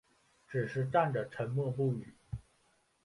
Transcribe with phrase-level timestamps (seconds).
[0.49, 2.15] 只是站着沉默不语